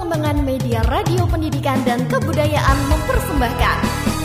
[0.00, 3.76] Pengembangan Media Radio Pendidikan dan Kebudayaan mempersembahkan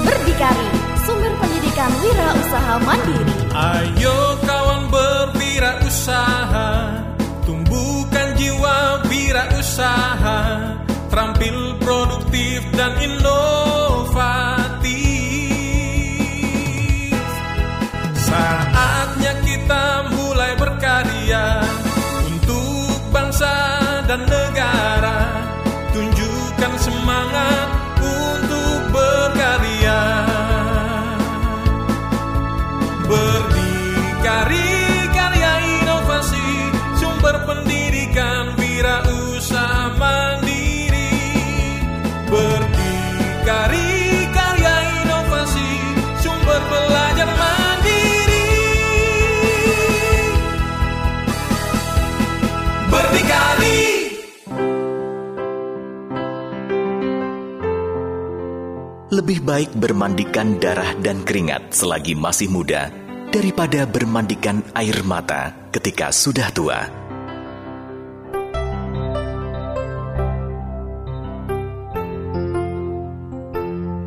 [0.07, 0.71] Berdikari,
[1.03, 3.35] sumber pendidikan wira usaha mandiri.
[3.51, 6.71] Ayo kawan berwirausaha,
[7.43, 10.39] tumbuhkan jiwa wirausaha,
[11.11, 13.35] terampil produktif dan inovatif.
[18.15, 21.67] Saatnya kita mulai berkarya
[22.31, 23.51] untuk bangsa
[24.07, 24.44] dan negara.
[59.55, 62.91] Baik bermandikan darah dan keringat selagi masih muda
[63.31, 66.83] daripada bermandikan air mata ketika sudah tua.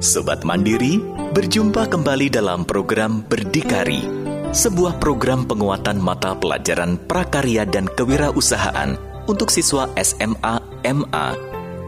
[0.04, 1.00] Sobat Mandiri,
[1.32, 4.04] berjumpa kembali dalam program Berdikari,
[4.52, 11.26] sebuah program penguatan mata pelajaran prakarya dan kewirausahaan untuk siswa SMA MA.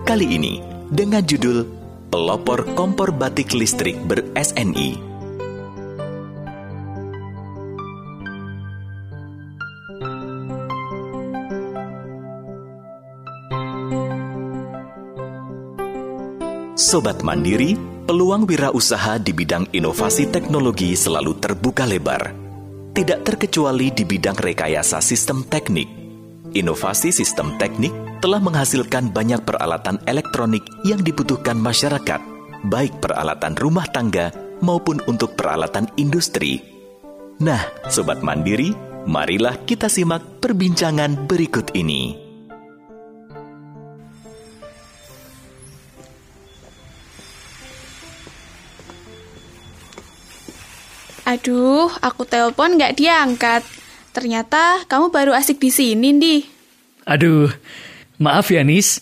[0.09, 1.80] Kali ini dengan judul
[2.11, 4.99] Pelopor Kompor Batik Listrik ber-SNI.
[16.75, 22.35] Sobat Mandiri, peluang wirausaha di bidang inovasi teknologi selalu terbuka lebar.
[22.91, 25.87] Tidak terkecuali di bidang rekayasa sistem teknik.
[26.59, 32.21] Inovasi sistem teknik telah menghasilkan banyak peralatan elektronik yang dibutuhkan masyarakat,
[32.69, 34.29] baik peralatan rumah tangga
[34.61, 36.61] maupun untuk peralatan industri.
[37.41, 38.77] Nah, sobat Mandiri,
[39.09, 42.29] marilah kita simak perbincangan berikut ini.
[51.25, 53.65] Aduh, aku telepon nggak diangkat.
[54.13, 56.37] Ternyata kamu baru asik di sini, Di.
[57.07, 57.49] Aduh,
[58.21, 59.01] maaf ya Nis.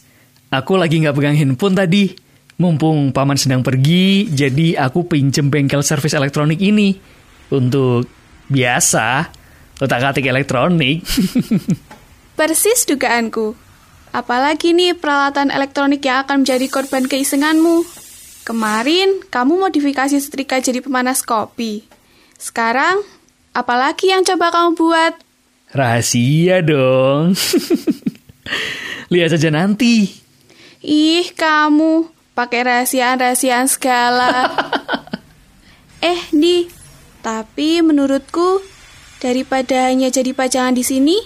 [0.48, 2.16] Aku lagi nggak pegang handphone tadi.
[2.58, 6.96] Mumpung paman sedang pergi, jadi aku pinjem bengkel servis elektronik ini.
[7.54, 8.08] Untuk
[8.50, 9.30] biasa,
[9.78, 11.04] otak-atik elektronik.
[12.38, 13.54] Persis dugaanku.
[14.10, 17.84] Apalagi nih peralatan elektronik yang akan menjadi korban keisenganmu.
[18.42, 21.84] Kemarin, kamu modifikasi setrika jadi pemanas kopi.
[22.40, 23.04] Sekarang,
[23.52, 25.14] apalagi yang coba kamu buat?
[25.76, 27.36] Rahasia dong.
[29.12, 30.10] Lihat saja nanti.
[30.84, 32.06] Ih, kamu
[32.38, 34.53] pakai rahasiaan-rahasiaan segala.
[36.10, 36.70] eh, Di,
[37.25, 38.62] tapi menurutku
[39.19, 41.16] daripada hanya jadi pajangan di sini,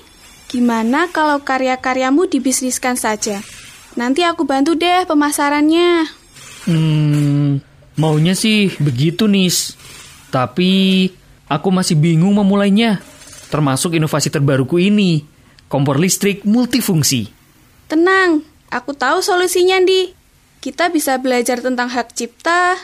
[0.49, 3.45] gimana kalau karya-karyamu dibisniskan saja?
[3.93, 6.09] Nanti aku bantu deh pemasarannya.
[6.65, 7.61] Hmm,
[8.01, 9.77] maunya sih begitu, Nis.
[10.33, 11.13] Tapi
[11.45, 13.05] aku masih bingung memulainya.
[13.53, 15.29] Termasuk inovasi terbaruku ini,
[15.73, 17.33] kompor listrik multifungsi.
[17.89, 20.13] Tenang, aku tahu solusinya, Di.
[20.61, 22.77] Kita bisa belajar tentang hak cipta,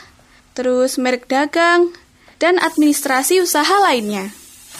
[0.57, 1.93] terus merek dagang,
[2.41, 4.33] dan administrasi usaha lainnya.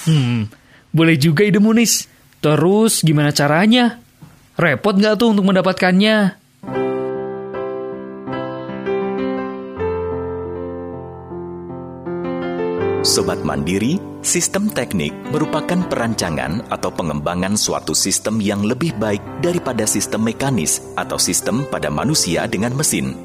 [0.09, 0.49] Hmm,
[0.89, 2.09] boleh juga ide Munis.
[2.41, 4.01] Terus gimana caranya?
[4.57, 6.38] Repot nggak tuh untuk mendapatkannya?
[12.99, 20.27] Sobat Mandiri, sistem teknik merupakan perancangan atau pengembangan suatu sistem yang lebih baik daripada sistem
[20.27, 23.15] mekanis atau sistem pada manusia dengan mesin.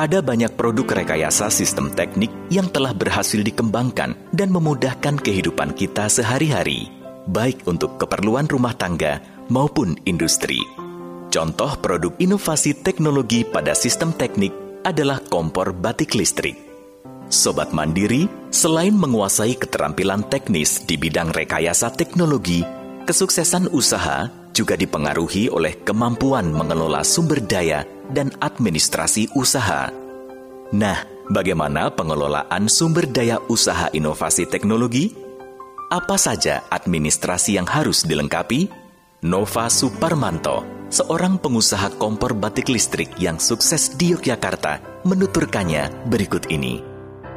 [0.00, 6.88] Ada banyak produk rekayasa sistem teknik yang telah berhasil dikembangkan dan memudahkan kehidupan kita sehari-hari,
[7.28, 9.20] baik untuk keperluan rumah tangga
[9.52, 10.64] maupun industri.
[11.28, 14.56] Contoh produk inovasi teknologi pada sistem teknik
[14.88, 16.67] adalah kompor batik listrik.
[17.28, 22.64] Sobat Mandiri, selain menguasai keterampilan teknis di bidang rekayasa teknologi,
[23.04, 29.92] kesuksesan usaha juga dipengaruhi oleh kemampuan mengelola sumber daya dan administrasi usaha.
[30.72, 35.12] Nah, bagaimana pengelolaan sumber daya usaha inovasi teknologi?
[35.92, 38.72] Apa saja administrasi yang harus dilengkapi?
[39.28, 46.87] Nova Suparmanto, seorang pengusaha kompor batik listrik yang sukses di Yogyakarta, menuturkannya berikut ini.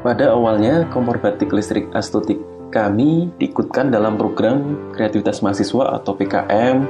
[0.01, 2.42] Pada awalnya, kompor batik listrik Astutik
[2.74, 6.81] kami diikutkan dalam program kreativitas mahasiswa atau PKM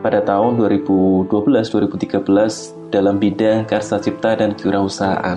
[0.00, 0.56] pada tahun
[1.28, 2.24] 2012-2013
[2.88, 5.36] dalam bidang karsa cipta dan kewirausahaan.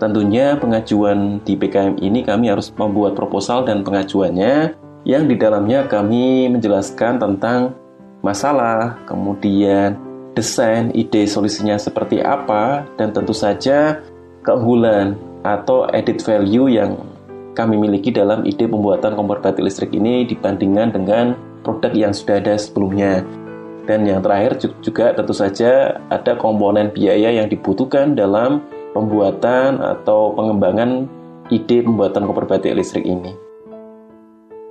[0.00, 4.72] Tentunya pengajuan di PKM ini kami harus membuat proposal dan pengajuannya
[5.04, 7.76] yang di dalamnya kami menjelaskan tentang
[8.24, 10.00] masalah, kemudian
[10.32, 14.00] desain, ide solusinya seperti apa, dan tentu saja
[14.40, 16.98] keunggulan atau added value yang
[17.52, 22.56] kami miliki dalam ide pembuatan kompor batik listrik ini dibandingkan dengan produk yang sudah ada
[22.56, 23.20] sebelumnya.
[23.82, 28.62] Dan yang terakhir juga tentu saja ada komponen biaya yang dibutuhkan dalam
[28.94, 31.10] pembuatan atau pengembangan
[31.50, 33.34] ide pembuatan koper batik listrik ini.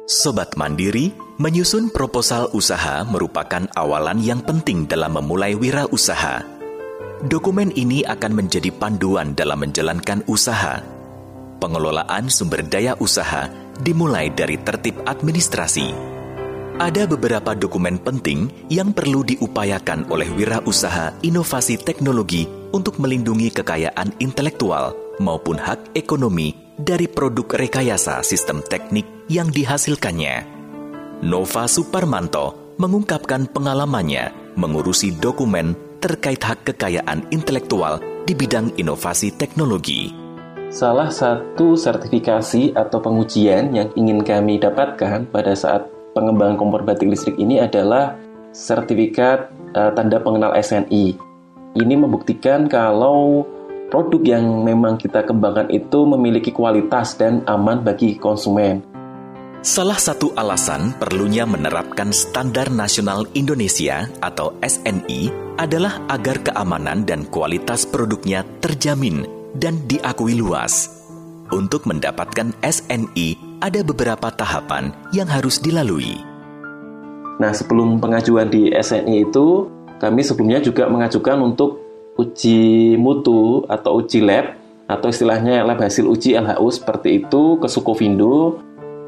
[0.08, 6.61] Sobat Mandiri, menyusun proposal usaha merupakan awalan yang penting dalam memulai wirausaha.
[7.22, 10.82] Dokumen ini akan menjadi panduan dalam menjalankan usaha.
[11.62, 13.46] Pengelolaan sumber daya usaha
[13.78, 16.12] dimulai dari tertib administrasi
[16.82, 24.98] ada beberapa dokumen penting yang perlu diupayakan oleh wirausaha inovasi teknologi untuk melindungi kekayaan intelektual
[25.22, 30.42] maupun hak ekonomi dari produk rekayasa sistem teknik yang dihasilkannya.
[31.22, 40.10] Nova Suparmanto mengungkapkan pengalamannya mengurusi dokumen terkait hak kekayaan intelektual di bidang inovasi teknologi.
[40.74, 45.86] Salah satu sertifikasi atau pengujian yang ingin kami dapatkan pada saat
[46.18, 48.18] pengembangan kompor batik listrik ini adalah
[48.50, 51.16] sertifikat uh, tanda pengenal SNI.
[51.78, 53.46] Ini membuktikan kalau
[53.92, 58.91] produk yang memang kita kembangkan itu memiliki kualitas dan aman bagi konsumen.
[59.62, 65.30] Salah satu alasan perlunya menerapkan Standar Nasional Indonesia atau SNI
[65.62, 69.22] adalah agar keamanan dan kualitas produknya terjamin
[69.54, 70.90] dan diakui luas.
[71.54, 76.18] Untuk mendapatkan SNI ada beberapa tahapan yang harus dilalui.
[77.38, 79.70] Nah, sebelum pengajuan di SNI itu,
[80.02, 81.78] kami sebelumnya juga mengajukan untuk
[82.18, 84.58] uji mutu atau uji lab
[84.92, 88.60] atau istilahnya lab hasil uji LHU seperti itu ke Sukovindo.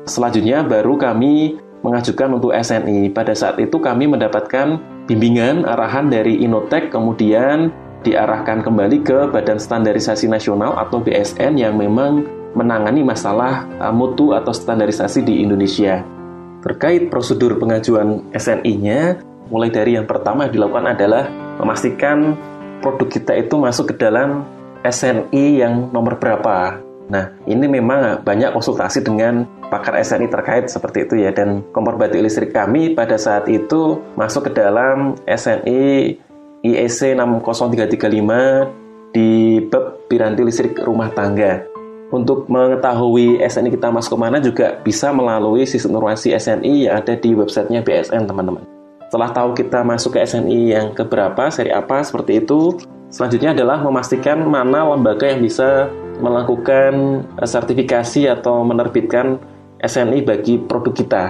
[0.04, 3.12] Selanjutnya baru kami mengajukan untuk SNI.
[3.12, 7.72] Pada saat itu kami mendapatkan bimbingan arahan dari Inotek kemudian
[8.04, 14.52] diarahkan kembali ke Badan Standarisasi Nasional atau BSN yang memang menangani masalah uh, mutu atau
[14.52, 16.04] standarisasi di Indonesia.
[16.64, 21.28] Terkait prosedur pengajuan SNI-nya, mulai dari yang pertama dilakukan adalah
[21.60, 22.36] memastikan
[22.84, 24.44] produk kita itu masuk ke dalam
[24.84, 26.83] SNI yang nomor berapa.
[27.12, 32.24] Nah, ini memang banyak konsultasi dengan pakar SNI terkait seperti itu ya dan kompor batik
[32.24, 36.16] listrik kami pada saat itu masuk ke dalam SNI
[36.64, 41.68] IEC 60335 di bab piranti listrik rumah tangga.
[42.14, 47.18] Untuk mengetahui SNI kita masuk ke mana juga bisa melalui sistem informasi SNI yang ada
[47.18, 48.64] di websitenya BSN teman-teman.
[49.10, 52.78] Setelah tahu kita masuk ke SNI yang keberapa, seri apa, seperti itu,
[53.14, 55.90] selanjutnya adalah memastikan mana lembaga yang bisa
[56.22, 59.40] melakukan eh, sertifikasi atau menerbitkan
[59.82, 61.24] SNI bagi produk kita.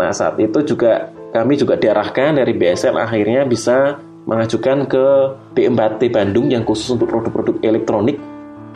[0.00, 5.04] Nah, saat itu juga kami juga diarahkan dari BSN akhirnya bisa mengajukan ke
[5.56, 8.18] B4T Bandung yang khusus untuk produk-produk elektronik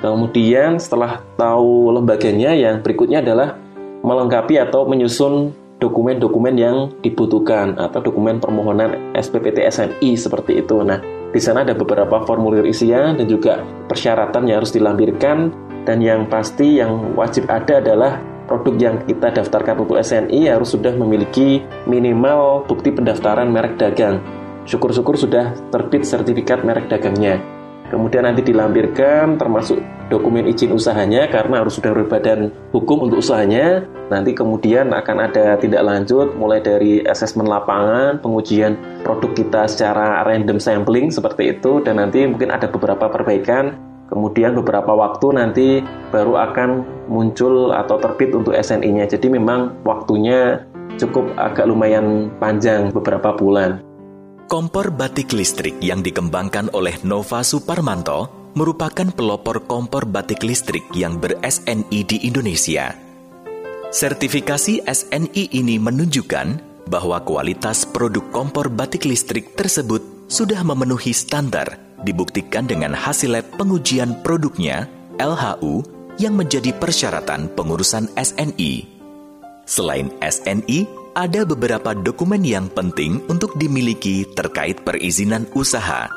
[0.04, 3.56] Kemudian setelah tahu lembaganya yang berikutnya adalah
[4.04, 10.76] melengkapi atau menyusun dokumen-dokumen yang dibutuhkan atau dokumen permohonan SPPT SNI seperti itu.
[10.84, 11.00] Nah,
[11.34, 15.50] di sana ada beberapa formulir isian dan juga persyaratan yang harus dilampirkan
[15.82, 20.94] dan yang pasti yang wajib ada adalah produk yang kita daftarkan untuk SNI harus sudah
[20.94, 24.22] memiliki minimal bukti pendaftaran merek dagang.
[24.64, 27.53] Syukur-syukur sudah terbit sertifikat merek dagangnya
[27.94, 29.78] kemudian nanti dilampirkan termasuk
[30.10, 33.86] dokumen izin usahanya karena harus sudah berbadan hukum untuk usahanya.
[34.10, 38.74] Nanti kemudian akan ada tindak lanjut mulai dari asesmen lapangan pengujian
[39.06, 41.78] produk kita secara random sampling seperti itu.
[41.86, 43.78] Dan nanti mungkin ada beberapa perbaikan.
[44.04, 45.68] Kemudian beberapa waktu nanti
[46.12, 50.60] baru akan muncul atau terbit untuk SNI-nya jadi memang waktunya
[51.00, 53.80] cukup agak lumayan panjang beberapa bulan
[54.44, 62.00] Kompor batik listrik yang dikembangkan oleh Nova Suparmanto merupakan pelopor kompor batik listrik yang ber-SNI
[62.04, 62.92] di Indonesia.
[63.88, 66.60] Sertifikasi SNI ini menunjukkan
[66.92, 74.20] bahwa kualitas produk kompor batik listrik tersebut sudah memenuhi standar dibuktikan dengan hasil lab pengujian
[74.20, 74.84] produknya
[75.16, 75.80] LHU
[76.20, 78.92] yang menjadi persyaratan pengurusan SNI.
[79.64, 86.10] Selain SNI, ada beberapa dokumen yang penting untuk dimiliki terkait perizinan usaha.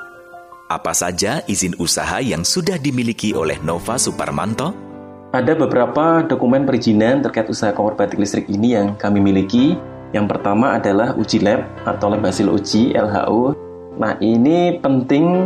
[0.68, 4.74] Apa saja izin usaha yang sudah dimiliki oleh Nova Suparmanto?
[5.38, 9.78] Ada beberapa dokumen perizinan terkait usaha kompor batik listrik ini yang kami miliki.
[10.18, 13.54] Yang pertama adalah uji lab atau lab hasil uji LHU.
[14.02, 15.46] Nah, ini penting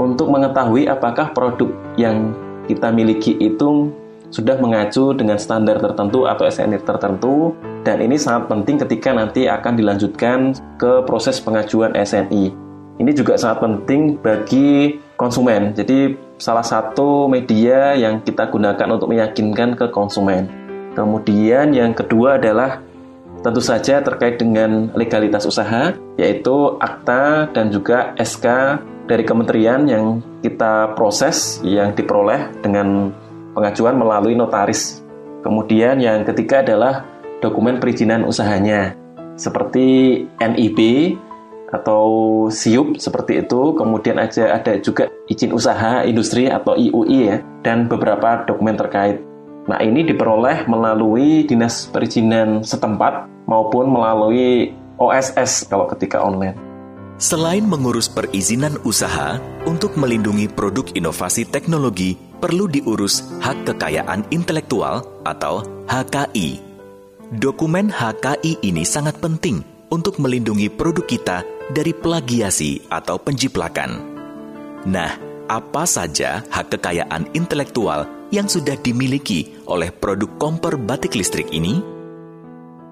[0.00, 1.68] untuk mengetahui apakah produk
[2.00, 2.32] yang
[2.64, 3.92] kita miliki itu
[4.28, 9.72] sudah mengacu dengan standar tertentu atau SNI tertentu dan ini sangat penting ketika nanti akan
[9.76, 12.52] dilanjutkan ke proses pengajuan SNI.
[12.98, 15.72] Ini juga sangat penting bagi konsumen.
[15.72, 20.50] Jadi salah satu media yang kita gunakan untuk meyakinkan ke konsumen.
[20.98, 22.82] Kemudian yang kedua adalah
[23.38, 28.46] tentu saja terkait dengan legalitas usaha, yaitu akta dan juga SK
[29.06, 33.14] dari kementerian yang kita proses, yang diperoleh dengan
[33.58, 35.02] pengajuan melalui notaris.
[35.42, 37.02] Kemudian yang ketiga adalah
[37.42, 38.94] dokumen perizinan usahanya,
[39.34, 40.78] seperti NIB
[41.74, 42.06] atau
[42.46, 43.74] SIUP seperti itu.
[43.74, 47.36] Kemudian aja ada juga izin usaha industri atau IUI ya,
[47.66, 49.18] dan beberapa dokumen terkait.
[49.68, 56.67] Nah, ini diperoleh melalui Dinas Perizinan setempat maupun melalui OSS kalau ketika online.
[57.18, 65.66] Selain mengurus perizinan usaha, untuk melindungi produk inovasi teknologi perlu diurus hak kekayaan intelektual atau
[65.90, 66.62] HKI.
[67.34, 71.42] Dokumen HKI ini sangat penting untuk melindungi produk kita
[71.74, 73.98] dari plagiasi atau penjiplakan.
[74.86, 75.18] Nah,
[75.50, 81.82] apa saja hak kekayaan intelektual yang sudah dimiliki oleh produk kompor batik listrik ini?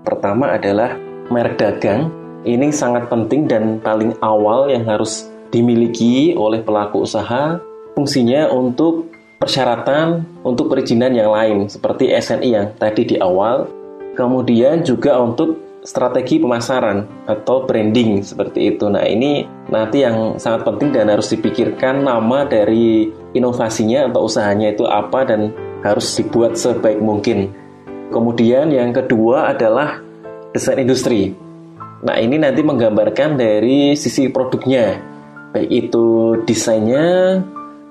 [0.02, 0.98] Pertama adalah
[1.30, 2.25] merek dagang.
[2.46, 7.58] Ini sangat penting dan paling awal yang harus dimiliki oleh pelaku usaha.
[7.98, 9.10] Fungsinya untuk
[9.42, 13.66] persyaratan untuk perizinan yang lain seperti SNI yang tadi di awal.
[14.14, 18.86] Kemudian juga untuk strategi pemasaran atau branding seperti itu.
[18.94, 24.86] Nah, ini nanti yang sangat penting dan harus dipikirkan nama dari inovasinya atau usahanya itu
[24.86, 25.50] apa dan
[25.82, 27.50] harus dibuat sebaik mungkin.
[28.14, 29.98] Kemudian yang kedua adalah
[30.54, 31.45] desain industri.
[32.04, 35.00] Nah, ini nanti menggambarkan dari sisi produknya,
[35.56, 36.06] baik itu
[36.44, 37.40] desainnya,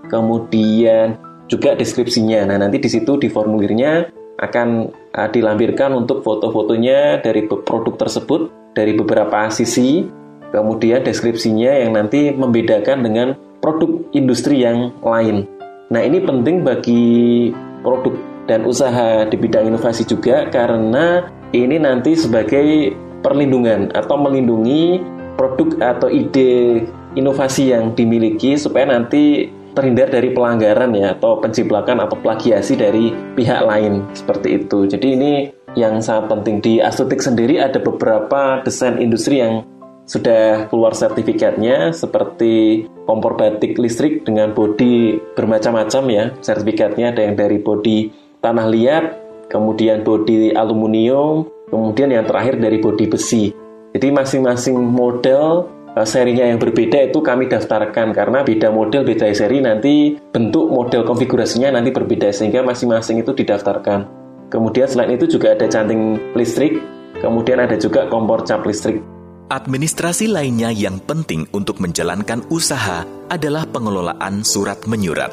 [0.10, 1.18] kemudian
[1.50, 2.46] juga deskripsinya.
[2.46, 4.68] Nah, nanti di situ di formulirnya akan
[5.16, 10.06] uh, dilampirkan untuk foto-fotonya dari produk tersebut dari beberapa sisi,
[10.52, 13.28] kemudian deskripsinya yang nanti membedakan dengan
[13.64, 15.48] produk industri yang lain.
[15.90, 17.50] Nah, ini penting bagi
[17.82, 18.14] produk
[18.46, 22.94] dan usaha di bidang inovasi juga karena ini nanti sebagai
[23.25, 25.01] perlindungan atau melindungi
[25.34, 26.86] produk atau ide
[27.17, 33.65] inovasi yang dimiliki supaya nanti terhindar dari pelanggaran ya atau penciplakan atau plagiasi dari pihak
[33.65, 34.05] lain.
[34.13, 34.88] Seperti itu.
[34.88, 35.32] Jadi ini
[35.75, 36.63] yang sangat penting.
[36.63, 39.67] Di Astutik sendiri ada beberapa desain industri yang
[40.05, 46.25] sudah keluar sertifikatnya seperti kompor batik listrik dengan bodi bermacam-macam ya.
[46.39, 49.05] Sertifikatnya ada yang dari bodi tanah liat
[49.51, 53.53] kemudian bodi aluminium kemudian yang terakhir dari bodi besi
[53.95, 59.63] jadi masing-masing model Eh, serinya yang berbeda itu kami daftarkan karena beda model beda seri
[59.63, 64.03] nanti bentuk model konfigurasinya nanti berbeda sehingga masing-masing itu didaftarkan.
[64.51, 66.84] Kemudian selain itu juga ada canting listrik,
[67.24, 69.00] kemudian ada juga kompor cap listrik.
[69.48, 75.31] Administrasi lainnya yang penting untuk menjalankan usaha adalah pengelolaan surat menyurat.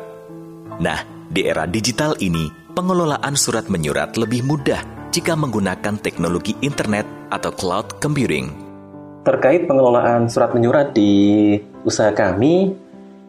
[0.79, 2.47] Nah, di era digital ini,
[2.79, 8.49] pengelolaan surat menyurat lebih mudah jika menggunakan teknologi internet atau cloud computing.
[9.29, 11.55] Terkait pengelolaan surat menyurat di
[11.85, 12.73] usaha kami,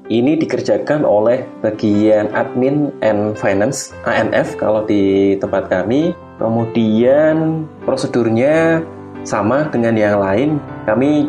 [0.08, 6.16] ini dikerjakan oleh bagian admin and finance ANF kalau di tempat kami.
[6.40, 8.82] Kemudian prosedurnya
[9.28, 10.63] sama dengan yang lain.
[10.88, 11.28] Kami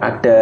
[0.00, 0.40] ada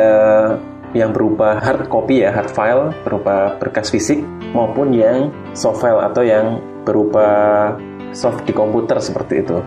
[0.94, 4.22] yang berupa hard copy ya, hard file berupa berkas fisik
[4.54, 7.28] maupun yang soft file atau yang berupa
[8.12, 9.58] soft di komputer seperti itu.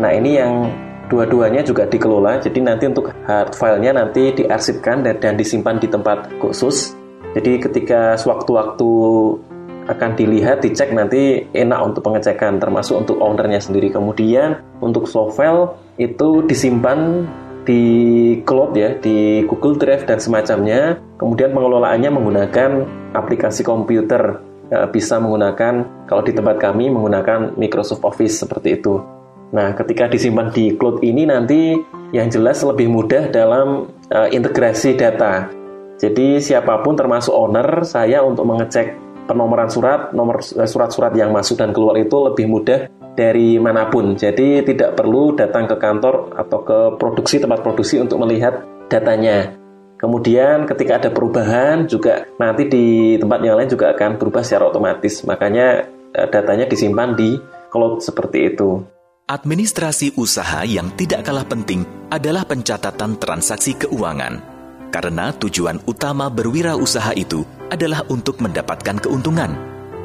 [0.00, 0.68] Nah, ini yang
[1.12, 2.40] dua-duanya juga dikelola.
[2.40, 6.96] Jadi nanti untuk hard filenya nanti diarsipkan dan, dan disimpan di tempat khusus.
[7.36, 8.90] Jadi ketika sewaktu-waktu
[9.82, 13.92] akan dilihat, dicek nanti enak untuk pengecekan termasuk untuk ownernya sendiri.
[13.92, 17.28] Kemudian untuk soft file itu disimpan
[17.62, 17.82] di
[18.42, 21.02] cloud ya di Google Drive dan semacamnya.
[21.18, 22.70] Kemudian pengelolaannya menggunakan
[23.14, 24.51] aplikasi komputer
[24.88, 29.00] bisa menggunakan kalau di tempat kami menggunakan Microsoft Office seperti itu
[29.52, 31.76] Nah, ketika disimpan di cloud ini nanti
[32.16, 35.52] yang jelas lebih mudah dalam uh, integrasi data.
[36.00, 38.96] Jadi siapa pun termasuk owner, saya untuk mengecek
[39.28, 44.18] penomoran surat, nomor eh, surat-surat yang masuk dan keluar itu lebih mudah dari mana pun.
[44.18, 49.61] Jadi tidak perlu datang ke kantor atau ke produksi tempat produksi untuk melihat datanya.
[50.02, 55.22] Kemudian ketika ada perubahan juga nanti di tempat yang lain juga akan berubah secara otomatis.
[55.22, 57.38] Makanya eh, datanya disimpan di
[57.70, 58.82] cloud seperti itu.
[59.30, 64.42] Administrasi usaha yang tidak kalah penting adalah pencatatan transaksi keuangan.
[64.90, 69.54] Karena tujuan utama berwirausaha itu adalah untuk mendapatkan keuntungan.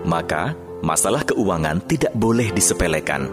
[0.08, 3.28] Maka, masalah keuangan tidak boleh disepelekan.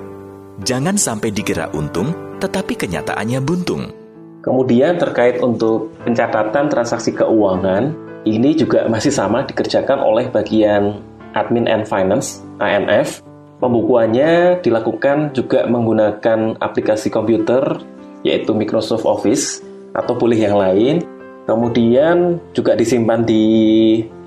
[0.65, 2.11] Jangan sampai dikira untung,
[2.43, 4.04] tetapi kenyataannya buntung.
[4.45, 7.97] Kemudian terkait untuk pencatatan transaksi keuangan,
[8.29, 11.01] ini juga masih sama dikerjakan oleh bagian
[11.33, 13.25] Admin and Finance, ANF,
[13.65, 17.81] Pembukuannya dilakukan juga menggunakan aplikasi komputer
[18.21, 19.65] yaitu Microsoft Office
[19.97, 21.01] atau boleh yang lain.
[21.49, 23.45] Kemudian juga disimpan di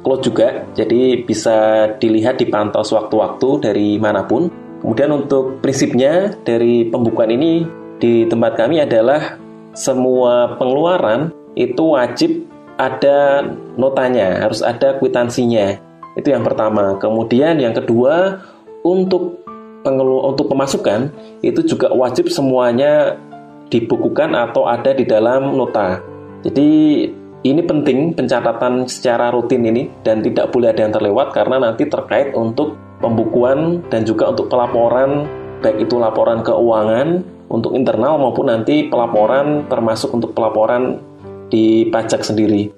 [0.02, 4.50] cloud juga, jadi bisa dilihat dipantau sewaktu-waktu dari mana pun.
[4.82, 7.62] Kemudian untuk prinsipnya dari pembukuan ini
[8.02, 9.38] di tempat kami adalah
[9.78, 12.50] semua pengeluaran itu wajib
[12.82, 13.46] ada
[13.78, 15.78] notanya, harus ada kwitansinya.
[16.18, 16.98] Itu yang pertama.
[16.98, 18.42] Kemudian yang kedua,
[18.82, 19.46] untuk
[19.86, 21.14] pengelu untuk pemasukan
[21.46, 23.22] itu juga wajib semuanya
[23.70, 26.02] dibukukan atau ada di dalam nota.
[26.42, 26.70] Jadi
[27.46, 32.34] ini penting pencatatan secara rutin ini dan tidak boleh ada yang terlewat karena nanti terkait
[32.34, 35.30] untuk pembukuan dan juga untuk pelaporan
[35.62, 41.00] baik itu laporan keuangan untuk internal maupun nanti pelaporan termasuk untuk pelaporan
[41.48, 42.72] di pajak sendiri.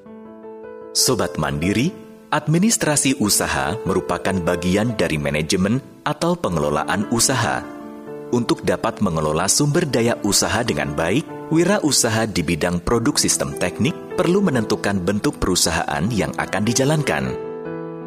[0.94, 7.66] Sobat Mandiri, Administrasi usaha merupakan bagian dari manajemen atau pengelolaan usaha.
[8.30, 14.46] Untuk dapat mengelola sumber daya usaha dengan baik, wirausaha di bidang produk sistem teknik perlu
[14.46, 17.34] menentukan bentuk perusahaan yang akan dijalankan.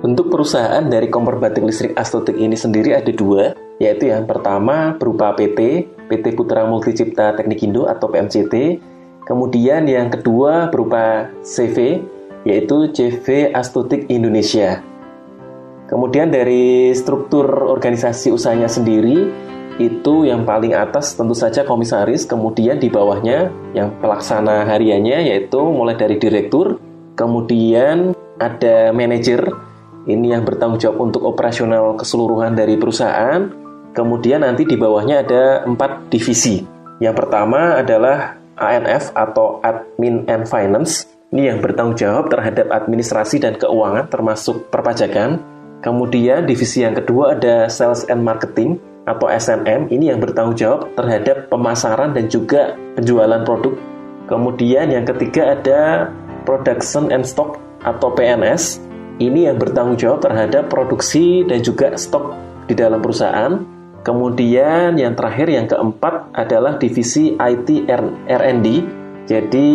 [0.07, 5.35] Bentuk perusahaan dari kompor batik listrik Astotik ini sendiri ada dua, yaitu yang pertama berupa
[5.35, 8.81] PT, PT Putra Multicipta Teknik Indo atau PMCT,
[9.27, 12.03] kemudian yang kedua berupa CV,
[12.43, 14.83] yaitu CV Astutik Indonesia.
[15.93, 19.29] Kemudian dari struktur organisasi usahanya sendiri,
[19.81, 25.97] itu yang paling atas tentu saja komisaris, kemudian di bawahnya yang pelaksana hariannya yaitu mulai
[25.97, 26.81] dari direktur,
[27.17, 29.53] kemudian ada manajer,
[30.09, 33.62] ini yang bertanggung jawab untuk operasional keseluruhan dari perusahaan,
[33.93, 36.65] kemudian nanti di bawahnya ada empat divisi.
[37.01, 43.57] Yang pertama adalah ANF atau Admin and Finance, ini yang bertanggung jawab terhadap administrasi dan
[43.57, 45.41] keuangan termasuk perpajakan.
[45.81, 48.77] Kemudian divisi yang kedua ada Sales and Marketing
[49.09, 49.89] atau SNM.
[49.89, 53.73] Ini yang bertanggung jawab terhadap pemasaran dan juga penjualan produk.
[54.29, 56.13] Kemudian yang ketiga ada
[56.45, 58.85] Production and Stock atau PNS.
[59.17, 62.37] Ini yang bertanggung jawab terhadap produksi dan juga stok
[62.69, 63.57] di dalam perusahaan.
[64.03, 67.87] Kemudian yang terakhir yang keempat adalah divisi IT
[68.27, 68.67] R&D.
[69.31, 69.69] Jadi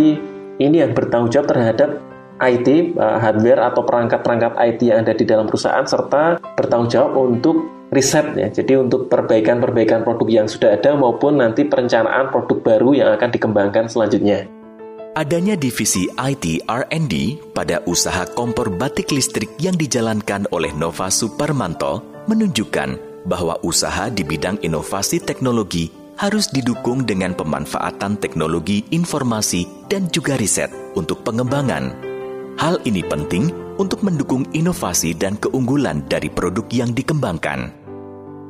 [0.60, 1.90] ini yang bertanggung jawab terhadap
[2.38, 7.88] IT, uh, hardware atau perangkat-perangkat IT yang ada di dalam perusahaan serta bertanggung jawab untuk
[7.90, 8.52] riset ya.
[8.52, 13.88] Jadi untuk perbaikan-perbaikan produk yang sudah ada maupun nanti perencanaan produk baru yang akan dikembangkan
[13.88, 14.52] selanjutnya.
[15.18, 23.07] Adanya divisi IT R&D pada usaha kompor batik listrik yang dijalankan oleh Nova Suparmanto menunjukkan
[23.28, 30.72] bahwa usaha di bidang inovasi teknologi harus didukung dengan pemanfaatan teknologi informasi dan juga riset
[30.98, 31.94] untuk pengembangan.
[32.58, 37.70] Hal ini penting untuk mendukung inovasi dan keunggulan dari produk yang dikembangkan.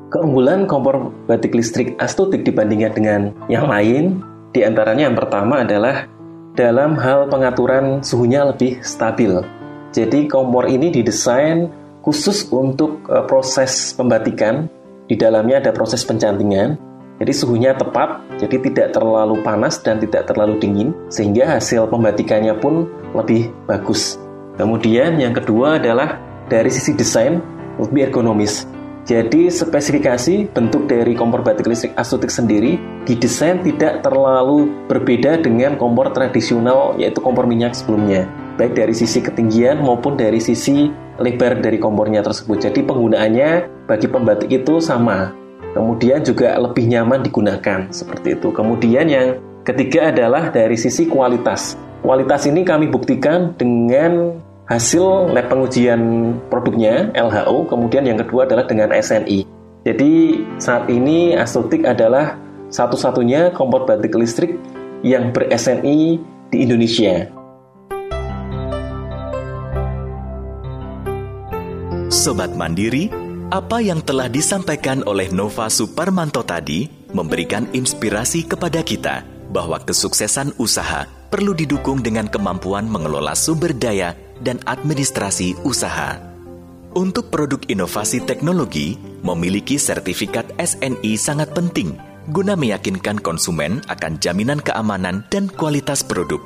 [0.08, 4.24] Keunggulan kompor batik listrik Astutik dibandingkan dengan yang lain,
[4.56, 6.08] di antaranya yang pertama adalah
[6.56, 9.44] dalam hal pengaturan suhunya lebih stabil.
[9.92, 11.68] Jadi kompor ini didesain
[12.08, 14.72] khusus untuk uh, proses pembatikan.
[15.08, 20.62] Di dalamnya ada proses pencantingan jadi suhunya tepat, jadi tidak terlalu panas dan tidak terlalu
[20.62, 22.86] dingin, sehingga hasil pembatikannya pun
[23.18, 24.22] lebih bagus.
[24.54, 27.42] Kemudian yang kedua adalah dari sisi desain
[27.82, 28.70] lebih ergonomis.
[29.08, 36.12] Jadi spesifikasi bentuk dari kompor batik listrik Astutik sendiri didesain tidak terlalu berbeda dengan kompor
[36.12, 38.28] tradisional yaitu kompor minyak sebelumnya.
[38.58, 40.90] Baik dari sisi ketinggian maupun dari sisi
[41.22, 42.70] lebar dari kompornya tersebut.
[42.70, 43.50] Jadi penggunaannya
[43.86, 45.34] bagi pembatik itu sama
[45.78, 48.50] Kemudian juga lebih nyaman digunakan seperti itu.
[48.50, 51.78] Kemudian yang ketiga adalah dari sisi kualitas.
[52.02, 58.90] Kualitas ini kami buktikan dengan hasil lab pengujian produknya LHO, kemudian yang kedua adalah dengan
[58.90, 59.46] SNI.
[59.86, 62.42] Jadi saat ini Astotik adalah
[62.74, 64.58] satu-satunya kompor batik listrik
[65.06, 66.20] yang ber-SNI
[66.52, 67.37] di Indonesia.
[72.28, 73.08] Sobat Mandiri,
[73.56, 76.84] apa yang telah disampaikan oleh Nova Suparmanto tadi
[77.16, 84.12] memberikan inspirasi kepada kita bahwa kesuksesan usaha perlu didukung dengan kemampuan mengelola sumber daya
[84.44, 86.20] dan administrasi usaha.
[87.00, 91.96] Untuk produk inovasi teknologi, memiliki sertifikat SNI sangat penting
[92.28, 96.44] guna meyakinkan konsumen akan jaminan keamanan dan kualitas produk.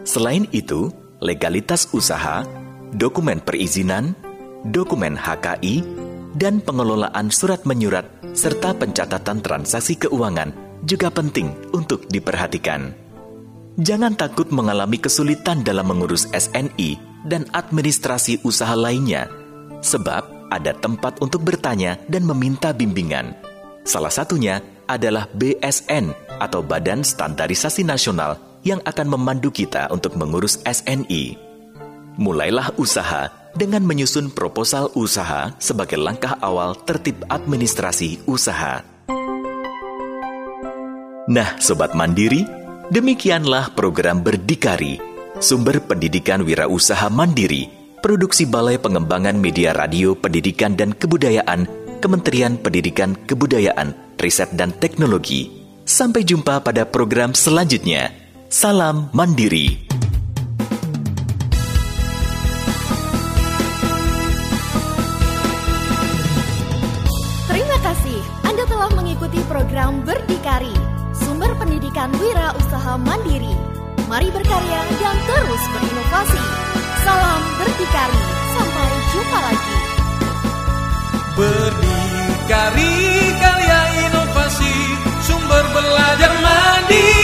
[0.00, 0.88] Selain itu,
[1.20, 2.40] legalitas usaha,
[2.96, 4.16] dokumen perizinan,
[4.68, 5.82] dokumen HKI,
[6.36, 10.54] dan pengelolaan surat menyurat serta pencatatan transaksi keuangan
[10.86, 12.94] juga penting untuk diperhatikan.
[13.80, 19.28] Jangan takut mengalami kesulitan dalam mengurus SNI dan administrasi usaha lainnya,
[19.80, 23.32] sebab ada tempat untuk bertanya dan meminta bimbingan.
[23.86, 31.38] Salah satunya adalah BSN atau Badan Standarisasi Nasional yang akan memandu kita untuk mengurus SNI.
[32.20, 38.82] Mulailah usaha dengan menyusun proposal usaha sebagai langkah awal tertib administrasi usaha.
[41.30, 42.42] Nah, sobat mandiri,
[42.90, 44.98] demikianlah program Berdikari,
[45.38, 47.70] sumber pendidikan wirausaha mandiri,
[48.02, 51.68] produksi Balai Pengembangan Media Radio Pendidikan dan Kebudayaan,
[52.02, 55.60] Kementerian Pendidikan Kebudayaan, Riset dan Teknologi.
[55.86, 58.10] Sampai jumpa pada program selanjutnya.
[58.50, 59.89] Salam Mandiri.
[72.90, 73.54] usaha mandiri.
[74.10, 76.42] Mari berkarya dan terus berinovasi.
[77.06, 79.76] Salam berdikari, sampai jumpa lagi.
[81.38, 82.94] Berdikari
[83.38, 84.74] karya inovasi,
[85.22, 87.19] sumber belajar mandiri.